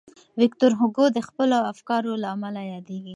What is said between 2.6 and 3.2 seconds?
یادېږي.